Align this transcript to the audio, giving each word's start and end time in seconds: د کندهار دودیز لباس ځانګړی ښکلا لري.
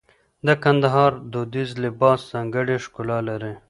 د 0.45 0.47
کندهار 0.63 1.11
دودیز 1.31 1.69
لباس 1.83 2.19
ځانګړی 2.31 2.75
ښکلا 2.85 3.19
لري. 3.29 3.53